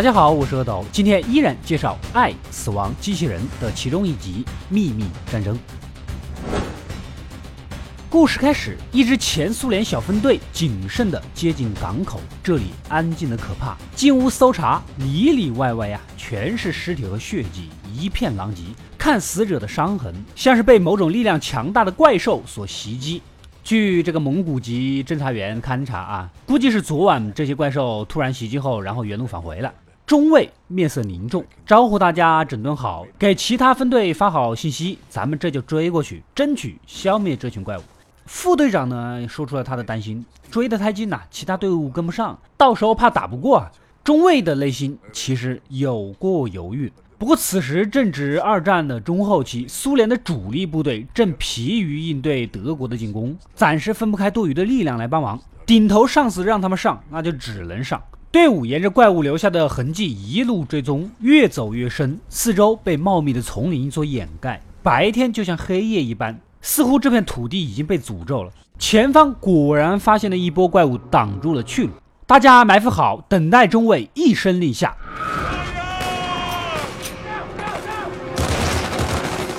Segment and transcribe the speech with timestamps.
[0.00, 5.54] 大家好，我是阿斗，今天依然介绍《爱死亡机器人》的其中一集《秘密战争》。
[8.08, 13.76] 故事开始，一支前苏联小分队谨慎地接近港口，这里安静的可怕。
[13.94, 18.62] 进屋搜查，里里外外呀，全是尸体和血迹，一片狼藉。
[18.96, 23.20] 看死者的伤痕，像是被某种力量强大的怪兽所袭击。
[23.62, 29.70] 据这个蒙古籍侦查员勘察啊，估计是昨晚这些怪兽突然袭击后，然后原路返回了。
[30.10, 37.82] 中尉面色凝重，招呼大家整顿好，给其他分队发好信息，咱们这就追过去，争取消灭这群怪物。
[38.26, 43.58] 副队长呢，说出了他的担心：追得太近了，其他队伍跟不上，到时候怕打不过。
[43.58, 43.70] 啊。
[44.02, 46.92] 中尉的内心其实有过犹豫。
[47.16, 55.38] 不过，此时正值二战的中后期，苏联的主力部队正疲于应对德国的进攻，暂时分不开多余的力量来帮忙。
[55.64, 58.02] 顶头上司让他们上，那就只能上。
[58.32, 68.52] 队伍沿着怪物留下的痕迹一路追踪，越走越深，四周被茂密的丛林所掩盖，白天就像黑夜一般，似乎这片土地已经被诅咒了。
[68.78, 71.92] 前方果然发现了一波怪物，挡住了去路。
[72.24, 74.96] 大家埋伏好，等待中尉一声令下。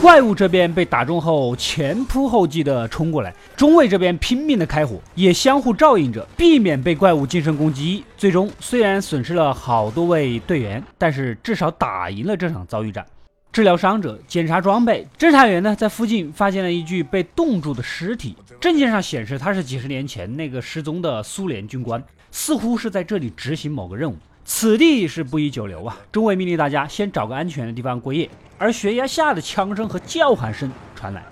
[0.00, 8.02] 怪物这边被打中后，前仆后继的冲过来，中尉这边拼命的开火，也相互照应着，避免被怪物近身攻击。
[8.16, 13.04] 最终虽然损失了好多位队员，但是至少打赢了这场遭遇战。
[13.52, 15.06] 治疗伤者，检查装备。
[15.18, 24.16] 侦查员呢，在附近发现了一具被冻住的尸体，证件上显示他是几十年前那个失踪的苏联军官，似乎是在这里执行某个任务。
[24.52, 25.96] 此地是不宜久留啊！
[26.10, 28.28] 中尉命令大家先找个安全的地方过夜。
[28.58, 31.24] 而悬崖下的枪声和叫喊声传来，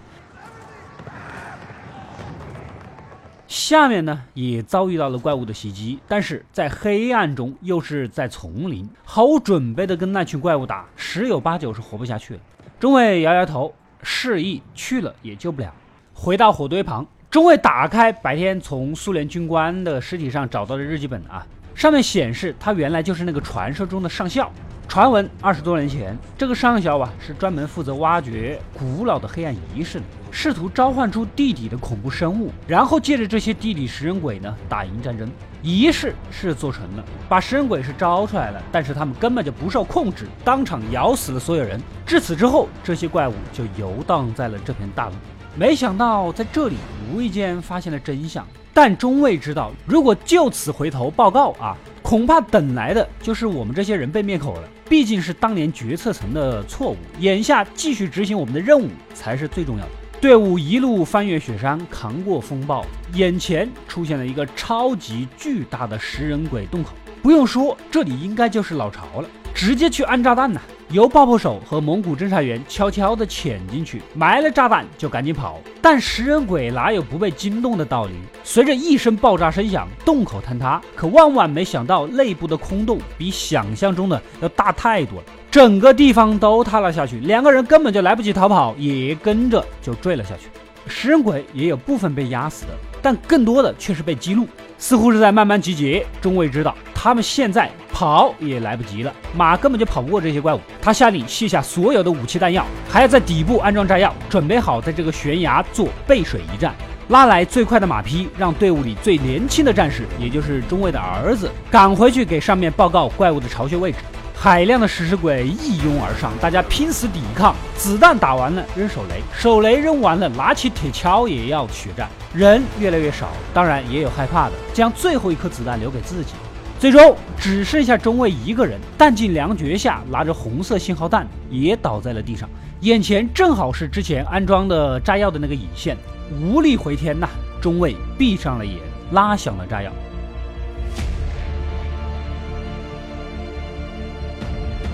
[3.49, 12.41] 下面呢也遭遇到了怪物的袭击，但是在黑暗中又是在丛林，毫无准备的跟那群怪物打，十有八九是活不下去了。
[12.79, 15.75] 中尉摇摇头，示意去了也救不了。
[16.15, 21.45] 回到火堆旁，中尉打开白天从苏联军官的尸体上找到的日记本啊。
[21.79, 24.51] 上面显示，他原来就是那个传说中的上校。
[24.89, 35.31] 传闻二十多年前，这个上校啊是专门负责挖掘古老的黑暗仪式的，试图召唤出地底的恐怖生物，然后借着这些地底食人鬼呢打赢战争。
[35.63, 41.81] 仪式是做成了，把食人鬼是招出来了，但是他们根本就不受控制，当场咬死了所有人。
[42.05, 45.13] 至此之后，这些怪物就游荡在了这片大陆。
[45.55, 46.75] 没想到在这里
[47.13, 48.45] 无意间发现了真相。
[48.81, 54.69] 但中尉知道，如果就此回头报告啊，恐怕等来的就是我们这些人被灭口了。
[54.89, 59.91] 毕竟是当年决策层的错误，眼下继续执行我们的任务才是最重要的。
[60.21, 66.91] 队伍一路翻越雪山，扛过风暴，眼前出现了一个超级巨大的食人鬼洞口。
[67.21, 70.61] 不用说，这里应该就是老巢了，直接去安炸弹呐！
[70.91, 75.61] 由爆破手和蒙古侦察员悄悄地潜进去，埋了炸弹就赶紧跑。
[75.83, 78.13] 但食人鬼哪有不被惊动的道理？
[78.43, 80.81] 随着一声爆炸声响，洞口坍塌。
[80.97, 87.19] 可万万没想到，内部的空洞比想象中的要大太多了，整个地方都塌了下去。
[87.19, 90.49] 两个人根本就来不及逃跑，也跟着就坠了下去。
[90.87, 92.73] 食人鬼也有部分被压死的，
[93.03, 94.49] 但更多的却是被激怒，
[94.79, 96.07] 似乎是在慢慢集结。
[96.21, 96.75] 中尉知道。
[97.01, 100.61] 他们现在跑也来不及了，马根本就跑不过这些怪物。
[100.83, 106.75] 他下令卸下所有的武器弹药，还要在底部安装炸药，准备好在这个悬崖做背水一战。
[107.07, 113.99] 拉来最快的马匹，让队伍里最年轻的战士，也就是中尉的儿子，赶回去给上面报告怪物的巢穴位置。
[114.41, 117.57] 海量的食尸鬼一拥而上，大家拼死抵抗。
[117.77, 122.09] 子弹打完了，扔手雷；手雷扔完了，拿起铁锹也要血战。
[122.33, 126.35] 人越来越少，当然也有害怕的，将最后一颗子弹留给自己。
[126.79, 132.49] 最终只剩下中尉一个人，弹尽粮绝下，拿着红色信号弹也倒在了地上。
[132.83, 135.97] 眼前正好是之前安装的炸药的那个引线，
[136.41, 137.29] 无力回天呐！
[137.61, 138.77] 中尉闭上了眼，
[139.11, 139.91] 拉响了炸药。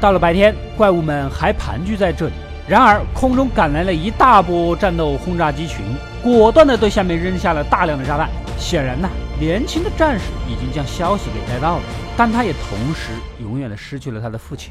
[0.04, 2.34] 到了白天，怪物们还盘踞在这里，
[2.68, 5.80] 然而空中赶来了一大波战斗轰炸机群，
[6.22, 8.28] 果断地对下面扔下了大量的炸弹。
[8.58, 9.08] 显然呢。
[9.40, 11.82] 年轻的战士已经将消息给带到了，
[12.18, 14.70] 但他也同时永远的失去了他的父亲。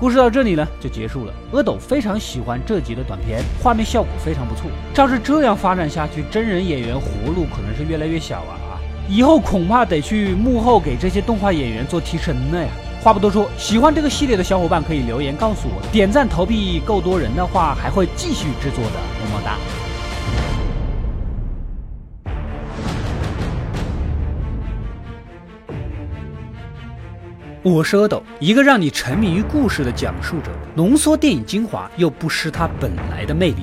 [0.00, 1.34] 故事到这里呢就结束了。
[1.52, 4.70] 阿斗非常喜欢这集的短片，画面效果非常不错。
[4.94, 8.56] 照是这样发展下去，真人演员活路可能是越来越小啊！
[9.10, 12.68] 以后恐怕得去幕后给这些动画演员做提成了呀。
[13.00, 18.90] 话不多说，喜欢这个系列的小伙伴可以留言告诉我，点赞投币够多人的话，还会继续制作的。
[19.24, 19.56] 么么哒。
[27.62, 33.62] 我是阿斗，一个让你沉迷于故事的讲述者，浓缩电影精华又不失它本来的魅力。